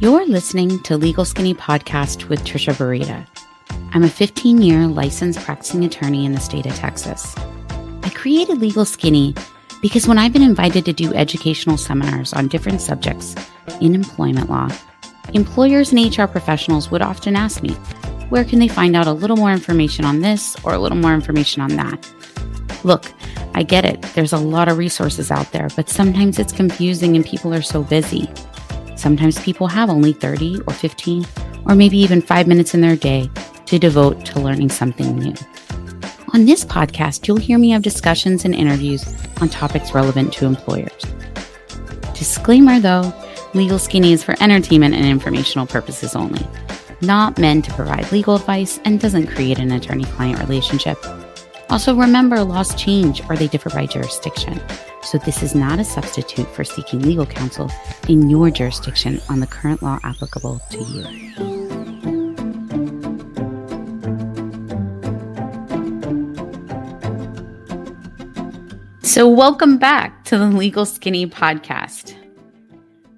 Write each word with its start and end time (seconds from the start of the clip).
You're 0.00 0.26
listening 0.26 0.82
to 0.84 0.96
Legal 0.96 1.26
Skinny 1.26 1.52
Podcast 1.52 2.30
with 2.30 2.42
Trisha 2.42 2.72
Burita. 2.72 3.26
I'm 3.92 4.02
a 4.02 4.08
15 4.08 4.62
year 4.62 4.86
licensed 4.86 5.40
practicing 5.40 5.84
attorney 5.84 6.24
in 6.24 6.32
the 6.32 6.40
state 6.40 6.64
of 6.64 6.74
Texas. 6.74 7.34
I 8.02 8.08
created 8.14 8.62
Legal 8.62 8.86
Skinny 8.86 9.34
because 9.82 10.08
when 10.08 10.16
I've 10.16 10.32
been 10.32 10.40
invited 10.40 10.86
to 10.86 10.94
do 10.94 11.12
educational 11.12 11.76
seminars 11.76 12.32
on 12.32 12.48
different 12.48 12.80
subjects 12.80 13.34
in 13.82 13.94
employment 13.94 14.48
law, 14.48 14.70
employers 15.34 15.92
and 15.92 16.18
HR 16.18 16.24
professionals 16.24 16.90
would 16.90 17.02
often 17.02 17.36
ask 17.36 17.62
me, 17.62 17.74
where 18.30 18.46
can 18.46 18.58
they 18.58 18.68
find 18.68 18.96
out 18.96 19.06
a 19.06 19.12
little 19.12 19.36
more 19.36 19.52
information 19.52 20.06
on 20.06 20.20
this 20.20 20.56
or 20.64 20.72
a 20.72 20.78
little 20.78 20.96
more 20.96 21.12
information 21.12 21.60
on 21.60 21.76
that? 21.76 22.10
Look, 22.84 23.12
I 23.52 23.62
get 23.64 23.84
it. 23.84 24.00
There's 24.14 24.32
a 24.32 24.38
lot 24.38 24.68
of 24.68 24.78
resources 24.78 25.30
out 25.30 25.52
there, 25.52 25.68
but 25.76 25.90
sometimes 25.90 26.38
it's 26.38 26.54
confusing 26.54 27.16
and 27.16 27.26
people 27.26 27.52
are 27.52 27.60
so 27.60 27.82
busy. 27.82 28.30
Sometimes 29.00 29.40
people 29.40 29.66
have 29.66 29.88
only 29.88 30.12
30 30.12 30.60
or 30.66 30.74
15 30.74 31.24
or 31.64 31.74
maybe 31.74 31.96
even 31.96 32.20
five 32.20 32.46
minutes 32.46 32.74
in 32.74 32.82
their 32.82 32.96
day 32.96 33.30
to 33.64 33.78
devote 33.78 34.26
to 34.26 34.40
learning 34.40 34.68
something 34.68 35.16
new. 35.16 35.32
On 36.34 36.44
this 36.44 36.66
podcast, 36.66 37.26
you'll 37.26 37.38
hear 37.38 37.58
me 37.58 37.70
have 37.70 37.80
discussions 37.80 38.44
and 38.44 38.54
interviews 38.54 39.02
on 39.40 39.48
topics 39.48 39.94
relevant 39.94 40.34
to 40.34 40.44
employers. 40.44 41.02
Disclaimer 42.12 42.78
though, 42.78 43.10
Legal 43.54 43.78
Skinny 43.78 44.12
is 44.12 44.22
for 44.22 44.34
entertainment 44.42 44.94
and 44.94 45.06
informational 45.06 45.66
purposes 45.66 46.14
only, 46.14 46.46
not 47.00 47.38
meant 47.38 47.64
to 47.64 47.72
provide 47.72 48.12
legal 48.12 48.36
advice 48.36 48.80
and 48.84 49.00
doesn't 49.00 49.28
create 49.28 49.58
an 49.58 49.72
attorney 49.72 50.04
client 50.04 50.38
relationship. 50.40 50.98
Also, 51.70 51.94
remember 51.94 52.44
laws 52.44 52.74
change 52.74 53.22
or 53.30 53.36
they 53.36 53.48
differ 53.48 53.70
by 53.70 53.86
jurisdiction. 53.86 54.60
So, 55.02 55.16
this 55.18 55.42
is 55.42 55.54
not 55.54 55.78
a 55.78 55.84
substitute 55.84 56.46
for 56.54 56.62
seeking 56.62 57.00
legal 57.00 57.24
counsel 57.24 57.70
in 58.08 58.28
your 58.28 58.50
jurisdiction 58.50 59.20
on 59.30 59.40
the 59.40 59.46
current 59.46 59.82
law 59.82 59.98
applicable 60.04 60.60
to 60.70 60.78
you. 60.78 61.04
So, 69.02 69.26
welcome 69.26 69.78
back 69.78 70.24
to 70.26 70.38
the 70.38 70.46
Legal 70.46 70.84
Skinny 70.84 71.26
podcast. 71.26 72.14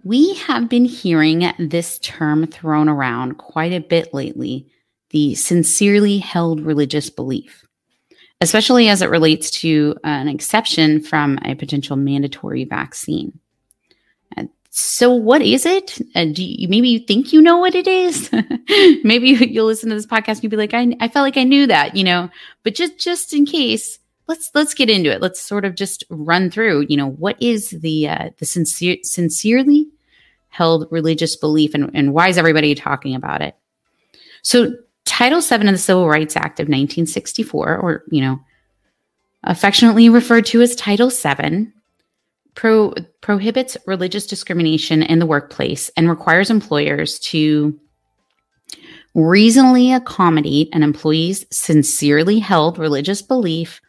We 0.05 0.35
have 0.35 0.69
been 0.69 0.85
hearing 0.85 1.53
this 1.59 1.99
term 1.99 2.47
thrown 2.47 2.89
around 2.89 3.39
quite 3.39 3.73
a 3.73 3.81
bit 3.81 4.15
lately 4.15 4.69
the 5.11 5.35
sincerely 5.35 6.19
held 6.19 6.61
religious 6.61 7.11
belief 7.11 7.67
especially 8.43 8.89
as 8.89 9.03
it 9.03 9.11
relates 9.11 9.51
to 9.51 9.97
an 10.05 10.29
exception 10.29 11.01
from 11.01 11.39
a 11.45 11.55
potential 11.55 11.97
mandatory 11.97 12.65
vaccine. 12.65 13.39
so, 14.71 15.13
what 15.13 15.43
is 15.43 15.65
it? 15.65 15.99
Uh, 16.15 16.25
do 16.25 16.43
you 16.43 16.67
maybe 16.69 16.89
you 16.89 16.99
think 16.99 17.33
you 17.33 17.41
know 17.41 17.59
what 17.59 17.75
it 17.75 17.87
is? 17.87 18.31
maybe 19.05 19.29
you'll 19.29 19.67
listen 19.67 19.91
to 19.91 19.95
this 19.95 20.07
podcast 20.07 20.37
and 20.37 20.45
you'll 20.45 20.51
be 20.51 20.57
like, 20.57 20.75
I, 20.75 20.97
I 21.01 21.09
felt 21.09 21.25
like 21.25 21.37
I 21.37 21.45
knew 21.45 21.67
that, 21.67 21.95
you 21.95 22.05
know. 22.05 22.31
But 22.65 22.75
just 22.75 22.99
just 22.99 23.33
in 23.33 23.47
case, 23.47 23.99
let's 24.27 24.51
let's 24.55 24.75
get 24.75 24.91
into 24.91 25.13
it. 25.13 25.21
Let's 25.21 25.41
sort 25.41 25.65
of 25.65 25.75
just 25.75 26.05
run 26.09 26.51
through. 26.51 26.87
You 26.89 26.97
know, 26.97 27.11
what 27.11 27.41
is 27.41 27.71
the 27.71 28.09
uh, 28.09 28.31
the 28.39 28.47
sincere 28.47 28.97
sincerely 29.03 29.89
held 30.49 30.87
religious 30.91 31.37
belief, 31.37 31.75
and, 31.75 31.91
and 31.95 32.13
why 32.13 32.29
is 32.29 32.39
everybody 32.39 32.75
talking 32.75 33.15
about 33.15 33.41
it? 33.41 33.57
So, 34.43 34.73
Title 35.05 35.41
VII 35.41 35.55
of 35.55 35.73
the 35.73 35.79
Civil 35.79 36.09
Rights 36.09 36.37
Act 36.37 36.61
of 36.61 36.65
1964, 36.65 37.77
or, 37.79 38.05
you 38.11 38.21
know, 38.21 38.41
affectionately 39.45 40.09
referred 40.09 40.47
to 40.47 40.63
as 40.63 40.77
Title 40.77 41.11
VII, 41.11 41.69
pro- 42.55 42.95
prohibits 43.21 43.77
religious 43.87 44.27
discrimination 44.27 45.03
in 45.03 45.19
the 45.19 45.27
workplace 45.27 45.91
and 45.97 46.09
requires 46.09 46.51
employers 46.51 47.19
to 47.19 47.79
reasonably 49.15 49.93
accommodate 49.93 50.69
an 50.73 50.83
employee's 50.83 51.45
sincerely 51.51 52.39
held 52.39 52.79
religious 52.79 53.23
belief, 53.23 53.81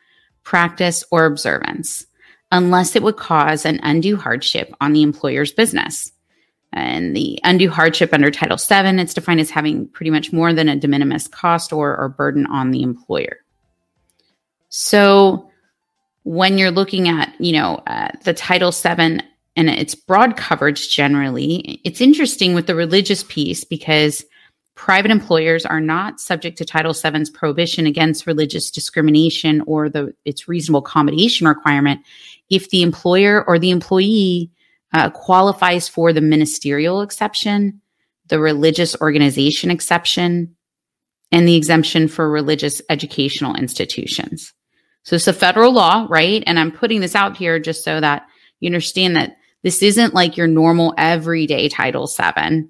practice, 0.44 1.04
or 1.12 1.26
observance, 1.26 2.06
unless 2.52 2.96
it 2.96 3.04
would 3.04 3.18
cause 3.18 3.66
an 3.66 3.80
undue 3.84 4.18
hardship 4.18 4.74
on 4.82 4.94
the 4.94 5.02
employer's 5.02 5.52
business. 5.52 6.12
And 6.74 7.16
the 7.16 7.40
undue 7.44 7.70
hardship 7.70 8.14
under 8.14 8.32
Title 8.32 8.58
VII, 8.58 9.00
it's 9.00 9.14
defined 9.14 9.40
as 9.40 9.52
having 9.52 9.88
pretty 9.90 10.10
much 10.10 10.34
more 10.34 10.54
than 10.54 10.68
a 10.68 10.76
de 10.76 10.88
minimis 10.88 11.28
cost 11.28 11.72
or, 11.72 11.96
or 11.96 12.10
burden 12.10 12.48
on 12.48 12.72
the 12.72 12.82
employer. 12.82 13.38
So 14.70 15.52
when 16.24 16.58
you're 16.58 16.72
looking 16.72 17.08
at, 17.08 17.34
you 17.40 17.54
know, 17.54 17.76
uh, 17.86 18.10
the 18.24 18.34
Title 18.34 18.72
VII 18.72 19.20
and 19.56 19.70
its 19.70 19.94
broad 19.94 20.36
coverage 20.36 20.90
generally, 20.90 21.80
it's 21.84 22.02
interesting 22.02 22.56
with 22.56 22.66
the 22.66 22.76
religious 22.76 23.24
piece 23.24 23.64
because 23.64 24.26
private 24.76 25.12
employers 25.12 25.66
are 25.66 25.80
not 25.80 26.20
subject 26.20 26.58
to 26.58 26.66
Title 26.66 26.94
VII's 26.94 27.30
prohibition 27.30 27.86
against 27.86 28.26
religious 28.26 28.72
discrimination 28.72 29.62
or 29.68 29.90
the 29.90 30.14
its 30.26 30.48
reasonable 30.48 30.80
accommodation 30.80 31.48
requirement 31.48 32.02
if 32.50 32.70
the 32.70 32.82
employer 32.82 33.44
or 33.48 33.60
the 33.60 33.70
employee 33.70 34.50
uh, 34.94 35.10
qualifies 35.10 35.88
for 35.88 36.14
the 36.14 36.22
ministerial 36.22 37.02
exception, 37.02 37.82
the 38.28 38.40
religious 38.40 38.96
organization 39.02 39.72
exception, 39.72 40.56
and 41.32 41.48
the 41.48 41.56
exemption 41.56 42.08
for 42.08 42.30
religious 42.30 42.82
educational 42.90 43.56
institutions. 43.56 44.54
So 45.04 45.16
it's 45.16 45.28
a 45.28 45.34
federal 45.34 45.74
law, 45.74 46.08
right? 46.10 46.44
And 46.46 46.60
I'm 46.60 46.72
putting 46.72 47.02
this 47.02 47.16
out 47.16 47.36
here 47.36 47.60
just 47.60 47.84
so 47.84 48.00
that 48.00 48.26
you 48.60 48.68
understand 48.68 49.16
that 49.16 49.36
this 49.64 49.82
isn't 49.82 50.14
like 50.14 50.38
your 50.38 50.48
normal 50.48 50.94
everyday 50.98 51.70
Title 51.70 52.08
VII. 52.08 52.68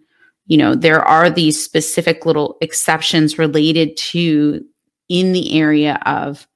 You 0.47 0.57
know, 0.57 0.75
there 0.75 1.01
are 1.01 1.29
these 1.29 1.63
specific 1.63 2.25
little 2.25 2.57
exceptions 2.61 3.37
related 3.37 3.97
to 3.97 4.63
in 5.09 5.33
the 5.33 5.59
area 5.59 5.99
of 6.05 6.47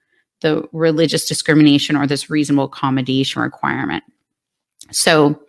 the 0.41 0.63
religious 0.71 1.27
discrimination 1.27 1.95
or 1.95 2.07
this 2.07 2.29
reasonable 2.29 2.65
accommodation 2.65 3.41
requirement. 3.41 4.03
So 4.91 5.41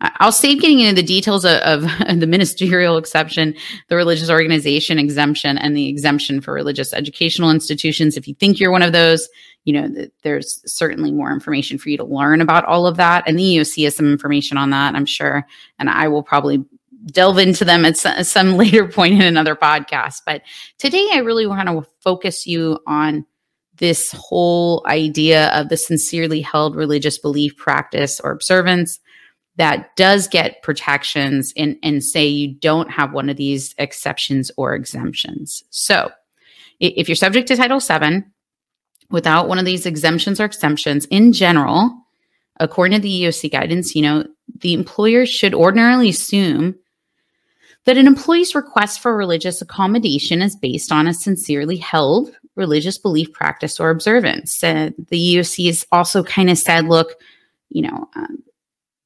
I'll 0.00 0.32
save 0.32 0.60
getting 0.60 0.80
into 0.80 0.94
the 0.94 1.06
details 1.06 1.44
of, 1.44 1.60
of, 1.62 1.82
the 2.20 2.26
ministerial 2.26 2.96
exception, 2.96 3.54
the 3.88 3.96
religious 3.96 4.30
organization 4.30 4.98
exemption, 4.98 5.58
and 5.58 5.76
the 5.76 5.88
exemption 5.88 6.40
for 6.40 6.52
religious 6.52 6.92
educational 6.92 7.50
institutions. 7.50 8.16
If 8.16 8.28
you 8.28 8.34
think 8.34 8.58
you're 8.58 8.72
one 8.72 8.82
of 8.82 8.92
those, 8.92 9.28
you 9.64 9.72
know, 9.72 10.06
there's 10.22 10.60
certainly 10.66 11.10
more 11.10 11.32
information 11.32 11.78
for 11.78 11.88
you 11.88 11.96
to 11.96 12.04
learn 12.04 12.40
about 12.40 12.64
all 12.64 12.86
of 12.86 12.96
that. 12.96 13.24
And 13.26 13.38
the 13.38 13.42
EEOC 13.42 13.84
has 13.84 13.96
some 13.96 14.10
information 14.10 14.58
on 14.58 14.70
that, 14.70 14.94
I'm 14.94 15.06
sure. 15.06 15.46
And 15.78 15.88
I 15.88 16.08
will 16.08 16.22
probably 16.22 16.64
delve 17.06 17.38
into 17.38 17.64
them 17.64 17.84
at 17.84 17.96
some 17.96 18.52
later 18.56 18.86
point 18.88 19.14
in 19.14 19.22
another 19.22 19.56
podcast. 19.56 20.22
But 20.26 20.42
today, 20.78 21.08
I 21.12 21.18
really 21.18 21.46
want 21.46 21.68
to 21.68 21.86
focus 22.00 22.46
you 22.46 22.78
on 22.86 23.24
this 23.76 24.12
whole 24.12 24.84
idea 24.86 25.48
of 25.48 25.68
the 25.68 25.76
sincerely 25.76 26.40
held 26.40 26.76
religious 26.76 27.18
belief, 27.18 27.56
practice, 27.56 28.20
or 28.20 28.30
observance 28.30 29.00
that 29.56 29.94
does 29.96 30.26
get 30.26 30.62
protections 30.62 31.52
and, 31.56 31.76
and 31.82 32.02
say 32.02 32.26
you 32.26 32.54
don't 32.54 32.90
have 32.90 33.12
one 33.12 33.28
of 33.28 33.36
these 33.36 33.74
exceptions 33.78 34.50
or 34.56 34.74
exemptions. 34.74 35.62
So 35.70 36.10
if 36.80 37.08
you're 37.08 37.16
subject 37.16 37.48
to 37.48 37.56
Title 37.56 37.80
VII 37.80 38.24
without 39.10 39.48
one 39.48 39.58
of 39.58 39.64
these 39.64 39.86
exemptions 39.86 40.40
or 40.40 40.44
exemptions 40.44 41.04
in 41.06 41.32
general, 41.32 41.96
according 42.58 42.96
to 42.96 43.02
the 43.02 43.22
EEOC 43.22 43.52
guidance, 43.52 43.94
you 43.94 44.02
know, 44.02 44.26
the 44.60 44.74
employer 44.74 45.24
should 45.24 45.54
ordinarily 45.54 46.08
assume 46.08 46.74
that 47.84 47.96
an 47.98 48.06
employee's 48.06 48.54
request 48.54 49.00
for 49.00 49.16
religious 49.16 49.60
accommodation 49.60 50.42
is 50.42 50.56
based 50.56 50.90
on 50.90 51.06
a 51.06 51.14
sincerely 51.14 51.76
held 51.76 52.34
religious 52.56 52.98
belief, 52.98 53.32
practice, 53.32 53.78
or 53.78 53.90
observance. 53.90 54.62
Uh, 54.62 54.90
the 55.08 55.36
EEOC 55.36 55.66
has 55.66 55.86
also 55.92 56.22
kind 56.22 56.50
of 56.50 56.56
said, 56.56 56.86
look, 56.86 57.14
you 57.70 57.82
know, 57.82 58.08
um, 58.14 58.42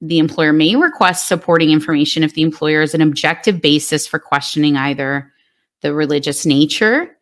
the 0.01 0.19
employer 0.19 0.53
may 0.53 0.77
request 0.77 1.27
supporting 1.27 1.71
information 1.71 2.23
if 2.23 2.35
the 2.35 2.43
employer 2.43 2.81
has 2.81 2.95
an 2.95 3.01
objective 3.01 3.61
basis 3.61 4.07
for 4.07 4.19
questioning 4.19 4.77
either 4.77 5.33
the 5.83 5.93
religious 5.93 6.47
nature 6.47 7.17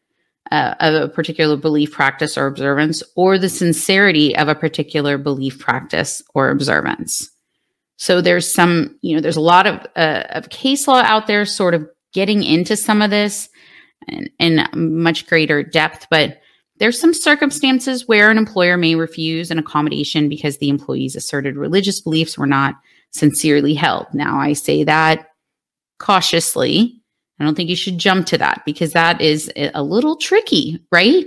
uh, 0.51 0.75
of 0.81 0.95
a 0.95 1.09
particular 1.09 1.57
belief, 1.57 1.93
practice, 1.93 2.37
or 2.39 2.47
observance, 2.47 3.03
or 3.17 3.39
the 3.39 3.49
sincerity 3.49 4.37
of 4.37 4.49
a 4.49 4.55
particular 4.55 5.19
belief, 5.19 5.59
practice, 5.59 6.23
or 6.35 6.51
observance. 6.51 7.31
So 7.97 8.21
there's 8.21 8.51
some, 8.51 8.99
you 9.01 9.15
know, 9.15 9.23
there's 9.23 9.37
a 9.37 9.41
lot 9.41 9.67
of, 9.67 9.87
uh, 9.97 10.25
of 10.31 10.51
case 10.51 10.87
law 10.87 11.03
out 11.03 11.27
there 11.27 11.45
sort 11.47 11.75
of 11.75 11.89
getting 12.13 12.43
into 12.43 12.77
some 12.77 13.03
of 13.03 13.11
this 13.11 13.49
in, 14.07 14.29
in 14.39 14.67
much 14.75 15.27
greater 15.27 15.63
depth, 15.63 16.07
but 16.11 16.41
there's 16.79 17.01
some 17.01 17.15
circumstances 17.15 18.07
where 18.07 18.31
an 18.31 18.39
employer 18.39 18.77
may 18.77 18.95
refuse 18.95 19.51
an 19.51 19.59
accommodation 19.59 20.29
because 20.29 20.59
the 20.59 20.69
employee's 20.69 21.17
asserted 21.17 21.57
religious 21.57 22.01
beliefs 22.01 22.37
were 22.37 22.47
not 22.47 22.75
sincerely 23.11 23.75
held. 23.75 24.07
Now, 24.13 24.39
I 24.39 24.53
say 24.53 24.85
that 24.85 25.31
cautiously. 25.99 27.01
I 27.39 27.45
don't 27.45 27.55
think 27.55 27.71
you 27.71 27.77
should 27.77 27.99
jump 27.99 28.27
to 28.27 28.39
that 28.39 28.63
because 28.67 28.93
that 28.93 29.21
is 29.21 29.51
a 29.57 29.83
little 29.83 30.17
tricky, 30.17 30.85
right? 30.93 31.25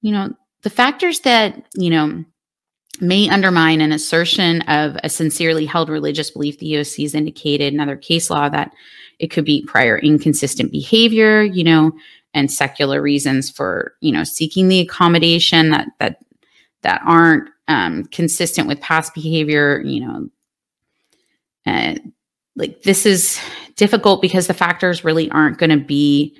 You 0.00 0.12
know, 0.12 0.34
the 0.62 0.70
factors 0.70 1.20
that, 1.20 1.64
you 1.74 1.90
know, 1.90 2.24
may 3.00 3.28
undermine 3.28 3.80
an 3.80 3.92
assertion 3.92 4.62
of 4.62 4.96
a 5.04 5.08
sincerely 5.08 5.64
held 5.66 5.88
religious 5.88 6.32
belief. 6.32 6.58
The 6.58 6.72
EEOC 6.72 7.02
has 7.02 7.14
indicated 7.14 7.72
in 7.72 7.80
other 7.80 7.96
case 7.96 8.30
law 8.30 8.48
that 8.48 8.72
it 9.20 9.28
could 9.28 9.44
be 9.44 9.64
prior 9.66 9.98
inconsistent 9.98 10.72
behavior, 10.72 11.42
you 11.42 11.64
know, 11.64 11.92
and 12.38 12.50
secular 12.52 13.02
reasons 13.02 13.50
for, 13.50 13.94
you 14.00 14.12
know, 14.12 14.24
seeking 14.24 14.68
the 14.68 14.80
accommodation 14.80 15.70
that 15.70 15.88
that 15.98 16.20
that 16.82 17.02
aren't 17.04 17.50
um, 17.66 18.04
consistent 18.06 18.68
with 18.68 18.80
past 18.80 19.12
behavior, 19.12 19.82
you 19.84 20.06
know. 20.06 20.28
Uh, 21.66 21.96
like 22.56 22.82
this 22.82 23.04
is 23.04 23.40
difficult 23.76 24.22
because 24.22 24.46
the 24.46 24.54
factors 24.54 25.04
really 25.04 25.30
aren't 25.30 25.58
going 25.58 25.70
to 25.70 25.84
be 25.84 26.36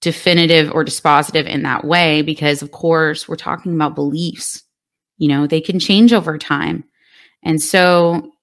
definitive 0.00 0.72
or 0.72 0.84
dispositive 0.84 1.46
in 1.46 1.62
that 1.62 1.84
way 1.84 2.22
because 2.22 2.60
of 2.60 2.72
course 2.72 3.28
we're 3.28 3.36
talking 3.36 3.72
about 3.72 3.94
beliefs 3.94 4.62
you 5.16 5.28
know 5.28 5.46
they 5.46 5.62
can 5.62 5.78
change 5.78 6.12
over 6.12 6.36
time 6.36 6.84
and 7.42 7.62
so 7.62 8.33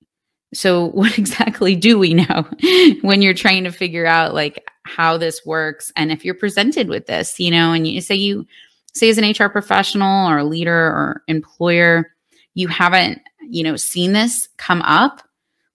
so 0.53 0.85
what 0.93 1.17
exactly 1.17 1.75
do 1.75 1.97
we 1.97 2.13
know 2.13 2.47
when 3.01 3.21
you're 3.21 3.33
trying 3.33 3.63
to 3.63 3.71
figure 3.71 4.05
out 4.05 4.33
like 4.33 4.69
how 4.83 5.17
this 5.17 5.45
works? 5.45 5.91
And 5.95 6.11
if 6.11 6.25
you're 6.25 6.35
presented 6.35 6.89
with 6.89 7.07
this 7.07 7.39
you 7.39 7.51
know 7.51 7.73
and 7.73 7.87
you 7.87 8.01
say 8.01 8.15
you 8.15 8.45
say 8.93 9.09
as 9.09 9.17
an 9.17 9.29
hr 9.29 9.49
professional 9.49 10.29
or 10.29 10.39
a 10.39 10.43
leader 10.43 10.87
or 10.87 11.23
employer 11.27 12.13
you 12.53 12.67
haven't 12.67 13.21
you 13.41 13.63
know 13.63 13.75
seen 13.75 14.13
this 14.13 14.49
come 14.57 14.81
up 14.81 15.21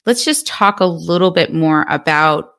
let's 0.06 0.24
just 0.24 0.46
talk 0.46 0.80
a 0.80 0.86
little 0.86 1.30
bit 1.30 1.52
more 1.52 1.84
about 1.88 2.54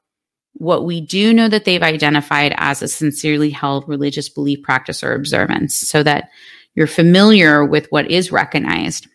what 0.54 0.86
we 0.86 1.00
do 1.00 1.34
know 1.34 1.48
that 1.48 1.66
they've 1.66 1.84
identified 1.84 2.54
as 2.58 2.82
a 2.82 2.88
sincerely 2.88 3.50
held 3.50 3.88
religious 3.88 4.28
belief 4.28 4.62
practice 4.64 5.04
or 5.04 5.14
observance 5.14 5.78
so 5.78 6.04
that 6.04 6.30
you're 6.76 6.88
familiar 6.88 7.64
with 7.64 7.88
what 7.92 8.10
is 8.10 8.32
recognized. 8.32 9.08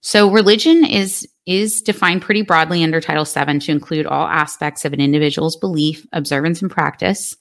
So 0.00 0.30
religion 0.30 0.84
is 0.84 1.28
is 1.46 1.82
defined 1.82 2.22
pretty 2.22 2.42
broadly 2.42 2.82
under 2.82 3.00
title 3.00 3.24
7 3.24 3.60
to 3.60 3.72
include 3.72 4.06
all 4.06 4.26
aspects 4.26 4.84
of 4.84 4.92
an 4.92 5.00
individual's 5.00 5.56
belief 5.56 6.06
observance 6.12 6.62
and 6.62 6.70
practice 6.70 7.36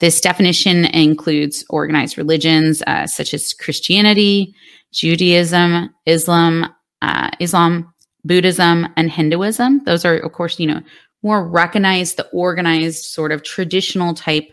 this 0.00 0.20
definition 0.20 0.84
includes 0.86 1.64
organized 1.70 2.18
religions 2.18 2.82
uh, 2.86 3.06
such 3.06 3.32
as 3.34 3.52
christianity 3.52 4.54
judaism 4.92 5.88
islam 6.06 6.66
uh, 7.00 7.30
islam 7.40 7.92
buddhism 8.24 8.86
and 8.96 9.10
hinduism 9.10 9.82
those 9.84 10.04
are 10.04 10.18
of 10.18 10.32
course 10.32 10.60
you 10.60 10.66
know 10.66 10.80
more 11.22 11.46
recognized, 11.46 12.16
the 12.16 12.28
organized 12.28 13.04
sort 13.04 13.32
of 13.32 13.42
traditional 13.42 14.14
type 14.14 14.52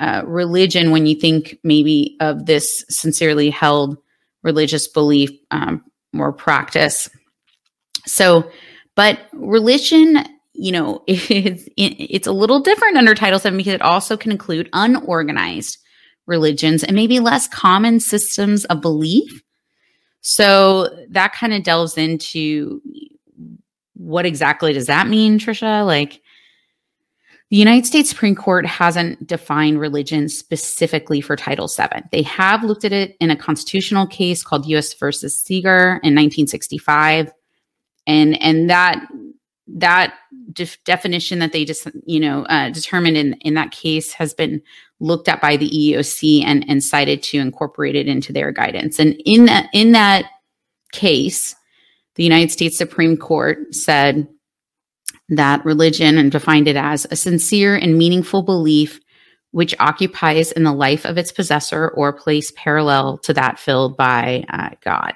uh, 0.00 0.22
religion 0.26 0.90
when 0.90 1.06
you 1.06 1.14
think 1.14 1.58
maybe 1.64 2.16
of 2.20 2.46
this 2.46 2.84
sincerely 2.88 3.50
held 3.50 3.98
religious 4.42 4.88
belief 4.88 5.30
um, 5.50 5.84
or 6.16 6.32
practice. 6.32 7.10
So, 8.06 8.50
but 8.94 9.20
religion, 9.32 10.24
you 10.52 10.72
know, 10.72 11.02
it's, 11.06 11.68
it's 11.76 12.26
a 12.26 12.32
little 12.32 12.60
different 12.60 12.96
under 12.96 13.14
Title 13.14 13.38
VII 13.38 13.56
because 13.56 13.74
it 13.74 13.82
also 13.82 14.16
can 14.16 14.32
include 14.32 14.68
unorganized 14.72 15.78
religions 16.26 16.84
and 16.84 16.94
maybe 16.94 17.20
less 17.20 17.48
common 17.48 18.00
systems 18.00 18.64
of 18.66 18.80
belief. 18.80 19.42
So 20.20 20.88
that 21.10 21.32
kind 21.32 21.54
of 21.54 21.62
delves 21.62 21.96
into 21.96 22.82
what 23.94 24.26
exactly 24.26 24.72
does 24.72 24.86
that 24.86 25.08
mean, 25.08 25.38
Trisha? 25.38 25.84
Like, 25.86 26.20
the 27.50 27.56
United 27.56 27.86
States 27.86 28.10
Supreme 28.10 28.34
Court 28.34 28.66
hasn't 28.66 29.26
defined 29.26 29.80
religion 29.80 30.28
specifically 30.28 31.22
for 31.22 31.34
Title 31.34 31.66
VII. 31.66 32.02
They 32.12 32.22
have 32.22 32.62
looked 32.62 32.84
at 32.84 32.92
it 32.92 33.16
in 33.20 33.30
a 33.30 33.36
constitutional 33.36 34.06
case 34.06 34.42
called 34.42 34.66
U.S. 34.66 34.92
versus 34.92 35.40
Seeger 35.40 35.92
in 36.02 36.14
1965, 36.14 37.32
and 38.08 38.40
and 38.42 38.68
that 38.68 39.06
that 39.68 40.14
def- 40.52 40.82
definition 40.84 41.38
that 41.38 41.52
they 41.52 41.64
just 41.64 41.86
you 42.06 42.18
know 42.18 42.44
uh, 42.46 42.70
determined 42.70 43.16
in 43.16 43.34
in 43.34 43.54
that 43.54 43.70
case 43.70 44.12
has 44.12 44.34
been 44.34 44.60
looked 44.98 45.28
at 45.28 45.40
by 45.40 45.56
the 45.56 45.70
EEOC 45.70 46.42
and 46.44 46.64
and 46.68 46.82
cited 46.82 47.22
to 47.22 47.38
incorporate 47.38 47.94
it 47.94 48.08
into 48.08 48.32
their 48.32 48.50
guidance. 48.50 48.98
And 48.98 49.14
in 49.24 49.44
that 49.44 49.68
in 49.72 49.92
that 49.92 50.24
case, 50.90 51.54
the 52.16 52.24
United 52.24 52.50
States 52.50 52.76
Supreme 52.76 53.16
Court 53.16 53.72
said 53.72 54.26
that 55.28 55.64
religion 55.64 56.16
and 56.16 56.32
defined 56.32 56.66
it 56.66 56.76
as 56.76 57.06
a 57.10 57.16
sincere 57.16 57.76
and 57.76 57.98
meaningful 57.98 58.42
belief 58.42 58.98
which 59.52 59.74
occupies 59.80 60.52
in 60.52 60.64
the 60.64 60.72
life 60.72 61.06
of 61.06 61.16
its 61.16 61.32
possessor 61.32 61.88
or 61.90 62.12
place 62.12 62.52
parallel 62.54 63.16
to 63.16 63.32
that 63.32 63.58
filled 63.58 63.96
by 63.96 64.44
uh, 64.50 64.68
God, 64.84 65.14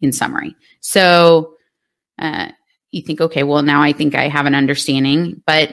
in 0.00 0.12
summary. 0.12 0.56
So 0.80 1.55
uh, 2.18 2.48
you 2.90 3.02
think, 3.02 3.20
okay, 3.20 3.42
well, 3.42 3.62
now 3.62 3.82
I 3.82 3.92
think 3.92 4.14
I 4.14 4.28
have 4.28 4.46
an 4.46 4.54
understanding. 4.54 5.42
But 5.46 5.70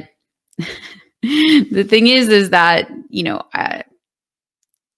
the 1.21 1.85
thing 1.87 2.07
is, 2.07 2.29
is 2.29 2.49
that, 2.49 2.89
you 3.09 3.23
know, 3.23 3.41
uh, 3.53 3.83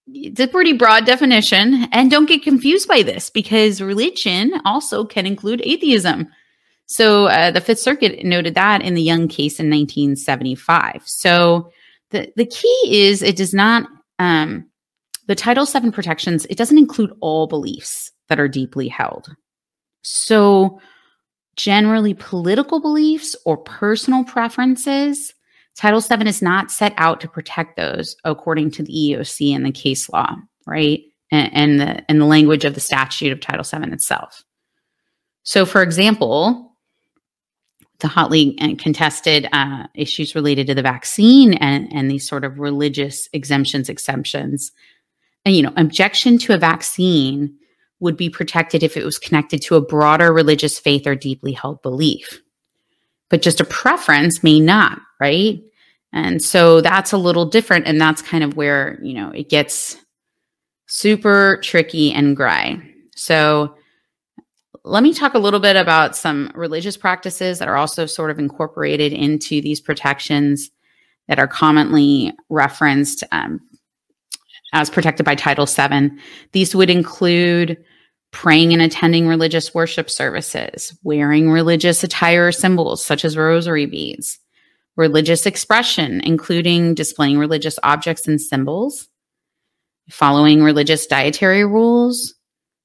it's 0.08 0.40
a 0.40 0.48
pretty 0.48 0.72
broad 0.72 1.04
definition. 1.04 1.88
And 1.92 2.10
don't 2.10 2.28
get 2.28 2.42
confused 2.42 2.88
by 2.88 3.02
this 3.02 3.30
because 3.30 3.80
religion 3.80 4.60
also 4.64 5.04
can 5.04 5.26
include 5.26 5.62
atheism. 5.64 6.28
So 6.86 7.26
uh, 7.26 7.50
the 7.50 7.60
Fifth 7.60 7.80
Circuit 7.80 8.24
noted 8.24 8.54
that 8.54 8.82
in 8.82 8.94
the 8.94 9.02
Young 9.02 9.28
case 9.28 9.58
in 9.58 9.68
1975. 9.68 11.02
So 11.04 11.70
the, 12.10 12.32
the 12.36 12.46
key 12.46 13.08
is 13.08 13.22
it 13.22 13.36
does 13.36 13.52
not, 13.52 13.88
um, 14.18 14.70
the 15.26 15.34
Title 15.34 15.66
VII 15.66 15.90
protections, 15.90 16.46
it 16.46 16.56
doesn't 16.56 16.78
include 16.78 17.12
all 17.20 17.48
beliefs 17.48 18.12
that 18.28 18.38
are 18.38 18.48
deeply 18.48 18.86
held. 18.86 19.34
So 20.02 20.80
generally, 21.56 22.14
political 22.14 22.80
beliefs 22.80 23.34
or 23.44 23.56
personal 23.56 24.24
preferences 24.24 25.32
Title 25.76 26.00
VII 26.00 26.26
is 26.26 26.40
not 26.40 26.70
set 26.70 26.94
out 26.96 27.20
to 27.20 27.28
protect 27.28 27.76
those 27.76 28.16
according 28.24 28.70
to 28.72 28.82
the 28.82 28.92
EEOC 28.92 29.54
and 29.54 29.64
the 29.64 29.70
case 29.70 30.08
law, 30.08 30.34
right? 30.66 31.02
And, 31.30 31.50
and, 31.54 31.80
the 31.80 32.10
and 32.10 32.20
the 32.20 32.24
language 32.24 32.64
of 32.64 32.74
the 32.74 32.80
statute 32.80 33.32
of 33.32 33.40
Title 33.40 33.64
VII 33.64 33.92
itself. 33.92 34.42
So, 35.42 35.66
for 35.66 35.82
example, 35.82 36.72
the 37.98 38.08
hotly 38.08 38.54
contested 38.78 39.48
uh, 39.52 39.86
issues 39.94 40.34
related 40.34 40.66
to 40.68 40.74
the 40.74 40.82
vaccine 40.82 41.54
and, 41.54 41.92
and 41.92 42.10
these 42.10 42.26
sort 42.26 42.44
of 42.44 42.58
religious 42.58 43.28
exemptions, 43.32 43.88
exemptions, 43.88 44.72
and 45.44 45.54
you 45.54 45.62
know, 45.62 45.72
objection 45.76 46.38
to 46.38 46.54
a 46.54 46.58
vaccine 46.58 47.56
would 48.00 48.16
be 48.16 48.28
protected 48.28 48.82
if 48.82 48.96
it 48.96 49.04
was 49.04 49.18
connected 49.18 49.62
to 49.62 49.76
a 49.76 49.80
broader 49.80 50.32
religious 50.32 50.78
faith 50.78 51.06
or 51.06 51.14
deeply 51.14 51.52
held 51.52 51.80
belief 51.82 52.42
but 53.28 53.42
just 53.42 53.60
a 53.60 53.64
preference 53.64 54.42
may 54.42 54.60
not, 54.60 55.00
right? 55.20 55.60
And 56.12 56.42
so 56.42 56.80
that's 56.80 57.12
a 57.12 57.18
little 57.18 57.46
different. 57.46 57.86
And 57.86 58.00
that's 58.00 58.22
kind 58.22 58.44
of 58.44 58.56
where, 58.56 58.98
you 59.02 59.14
know, 59.14 59.30
it 59.30 59.48
gets 59.48 59.96
super 60.86 61.60
tricky 61.62 62.12
and 62.12 62.36
gray. 62.36 62.80
So 63.16 63.74
let 64.84 65.02
me 65.02 65.12
talk 65.12 65.34
a 65.34 65.38
little 65.38 65.58
bit 65.58 65.74
about 65.74 66.14
some 66.14 66.52
religious 66.54 66.96
practices 66.96 67.58
that 67.58 67.68
are 67.68 67.76
also 67.76 68.06
sort 68.06 68.30
of 68.30 68.38
incorporated 68.38 69.12
into 69.12 69.60
these 69.60 69.80
protections 69.80 70.70
that 71.26 71.40
are 71.40 71.48
commonly 71.48 72.32
referenced 72.48 73.24
um, 73.32 73.60
as 74.72 74.88
protected 74.88 75.26
by 75.26 75.34
Title 75.34 75.66
VII. 75.66 76.10
These 76.52 76.76
would 76.76 76.88
include 76.88 77.84
praying 78.36 78.74
and 78.74 78.82
attending 78.82 79.26
religious 79.26 79.72
worship 79.72 80.10
services, 80.10 80.94
wearing 81.02 81.50
religious 81.50 82.04
attire 82.04 82.48
or 82.48 82.52
symbols 82.52 83.02
such 83.02 83.24
as 83.24 83.34
rosary 83.34 83.86
beads, 83.86 84.38
religious 84.94 85.46
expression, 85.46 86.20
including 86.20 86.92
displaying 86.92 87.38
religious 87.38 87.78
objects 87.82 88.28
and 88.28 88.38
symbols, 88.38 89.08
following 90.10 90.62
religious 90.62 91.06
dietary 91.06 91.64
rules, 91.64 92.34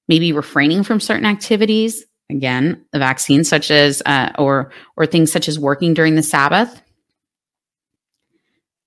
maybe 0.08 0.32
refraining 0.32 0.84
from 0.84 1.02
certain 1.02 1.26
activities, 1.26 2.06
again, 2.30 2.86
the 2.94 3.00
vaccine, 3.00 3.44
such 3.44 3.72
as 3.72 4.02
uh, 4.06 4.32
or 4.40 4.72
or 4.96 5.06
things 5.06 5.34
such 5.34 5.50
as 5.50 5.60
working 5.60 5.94
during 5.94 6.16
the 6.16 6.24
Sabbath. 6.24 6.82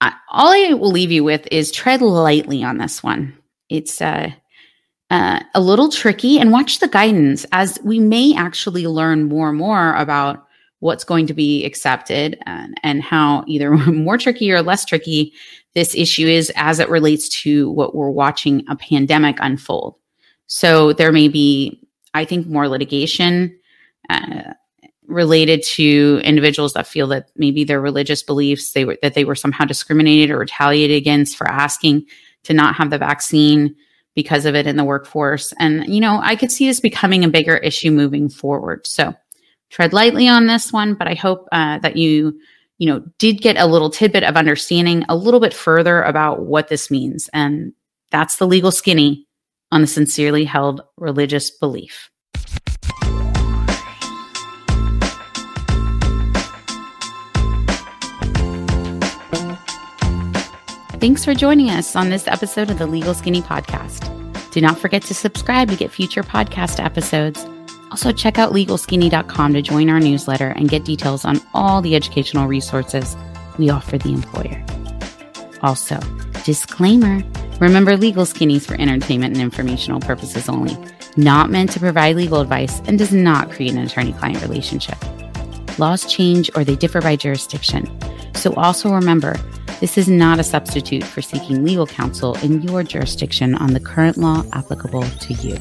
All 0.01 0.49
I 0.49 0.73
will 0.73 0.91
leave 0.91 1.13
you 1.13 1.25
with 1.25 1.47
is 1.53 1.71
tread 1.71 2.01
lightly 2.01 2.65
on 2.65 2.79
this 2.79 3.03
one. 3.03 3.37
It's 3.69 4.01
uh, 4.01 4.31
uh, 5.11 5.41
a 5.55 5.61
little 5.61 5.89
tricky 5.89 6.39
and 6.39 6.51
watch 6.51 6.79
the 6.79 6.89
guidance 6.89 7.45
as 7.53 7.79
we 7.85 8.01
may 8.01 8.35
actually 8.35 8.87
learn 8.87 9.25
more 9.25 9.51
and 9.51 9.59
more 9.59 9.95
about 9.97 10.47
what's 10.81 11.05
going 11.05 11.27
to 11.27 11.35
be 11.35 11.65
accepted 11.65 12.39
and, 12.47 12.75
and 12.83 13.03
how 13.03 13.45
either 13.47 13.71
more 13.93 14.19
tricky 14.19 14.51
or 14.51 14.63
less 14.63 14.85
tricky 14.85 15.33
this 15.75 15.95
issue 15.95 16.27
is 16.27 16.53
as 16.57 16.79
it 16.79 16.89
relates 16.89 17.29
to 17.29 17.71
what 17.71 17.95
we're 17.95 18.11
watching 18.11 18.65
a 18.69 18.77
pandemic 18.77 19.37
unfold. 19.41 19.97
So 20.47 20.93
there 20.93 21.11
may 21.11 21.29
be, 21.29 21.81
I 22.13 22.25
think, 22.25 22.47
more 22.47 22.69
litigation 22.69 23.59
uh, 24.09 24.53
related 25.07 25.63
to 25.63 26.21
individuals 26.23 26.75
that 26.75 26.87
feel 26.87 27.07
that 27.09 27.31
maybe 27.37 27.65
their 27.65 27.81
religious 27.81 28.23
beliefs 28.23 28.73
they 28.73 28.85
were 28.85 28.97
that 29.03 29.15
they 29.15 29.25
were 29.25 29.35
somehow 29.35 29.65
discriminated 29.65 30.31
or 30.31 30.39
retaliated 30.39 30.97
against 30.97 31.37
for 31.37 31.49
asking 31.49 32.05
to 32.43 32.55
not 32.55 32.75
have 32.75 32.91
the 32.91 32.99
vaccine 32.99 33.75
because 34.15 34.47
of 34.47 34.55
it 34.55 34.67
in 34.67 34.77
the 34.77 34.85
workforce. 34.85 35.53
And, 35.59 35.87
you 35.93 36.01
know, 36.01 36.21
I 36.23 36.37
could 36.37 36.53
see 36.53 36.67
this 36.67 36.81
becoming 36.81 37.25
a 37.25 37.29
bigger 37.29 37.57
issue 37.57 37.91
moving 37.91 38.29
forward. 38.29 38.87
So 38.87 39.15
tread 39.71 39.93
lightly 39.93 40.29
on 40.29 40.47
this 40.47 40.73
one, 40.73 40.95
but 40.95 41.09
I 41.09 41.15
hope 41.15 41.49
uh, 41.51 41.79
that 41.79 41.97
you, 41.97 42.39
you 42.79 42.89
know, 42.89 43.05
did 43.19 43.43
get 43.43 43.57
a 43.57 43.67
little 43.67 43.91
tidbit 43.91 44.23
of 44.23 44.37
understanding 44.37 45.05
a 45.09 45.17
little 45.17 45.41
bit 45.41 45.55
further 45.55 46.03
about 46.03 46.47
what 46.47 46.69
this 46.69 46.91
means. 46.91 47.29
And 47.33 47.73
that's 48.11 48.37
the 48.37 48.47
legal 48.47 48.71
skinny 48.71 49.27
on 49.73 49.81
the 49.81 49.87
sincerely 49.87 50.45
held 50.45 50.83
religious 50.97 51.51
belief. 51.51 52.11
Thanks 61.05 61.23
for 61.23 61.35
joining 61.35 61.69
us 61.69 61.97
on 61.97 62.09
this 62.09 62.27
episode 62.27 62.71
of 62.71 62.79
the 62.79 62.87
Legal 62.87 63.13
Skinny 63.13 63.43
Podcast. 63.43 64.11
Do 64.53 64.63
not 64.63 64.79
forget 64.79 65.03
to 65.03 65.13
subscribe 65.13 65.69
to 65.69 65.77
get 65.77 65.91
future 65.91 66.23
podcast 66.23 66.83
episodes. 66.83 67.45
Also, 67.91 68.11
check 68.11 68.39
out 68.39 68.55
legalskinny.com 68.55 69.53
to 69.53 69.61
join 69.61 69.91
our 69.91 70.01
newsletter 70.01 70.49
and 70.49 70.71
get 70.71 70.87
details 70.87 71.27
on 71.27 71.43
all 71.53 71.83
the 71.83 71.95
educational 71.95 72.49
resources 72.49 73.19
we 73.59 73.69
offer 73.69 73.99
the 73.99 74.15
employer. 74.15 74.65
Also, 75.61 76.01
disclaimer 76.43 77.23
remember, 77.61 77.99
Legal 77.99 78.25
Skinny 78.25 78.59
for 78.59 78.81
entertainment 78.81 79.35
and 79.35 79.43
informational 79.43 80.01
purposes 80.01 80.49
only, 80.49 80.75
not 81.19 81.51
meant 81.51 81.71
to 81.73 81.81
provide 81.81 82.17
legal 82.17 82.41
advice, 82.41 82.81
and 82.87 82.99
does 82.99 83.13
not 83.13 83.51
create 83.51 83.73
an 83.73 83.85
attorney 83.85 84.15
client 84.15 84.41
relationship. 84.41 84.97
Laws 85.79 86.11
change 86.11 86.51
or 86.57 86.65
they 86.65 86.77
differ 86.77 87.03
by 87.03 87.15
jurisdiction. 87.15 87.95
So, 88.35 88.55
also 88.55 88.91
remember, 88.91 89.37
this 89.81 89.99
is 89.99 90.09
not 90.09 90.39
a 90.39 90.45
substitute 90.45 91.05
for 91.05 91.21
seeking 91.21 91.65
legal 91.65 91.87
counsel 91.87 92.37
in 92.37 92.63
your 92.63 92.83
jurisdiction 92.83 93.55
on 93.57 93.73
the 93.73 93.81
current 93.81 94.17
law 94.17 94.45
applicable 94.53 95.03
to 95.03 95.35
you. 95.35 95.59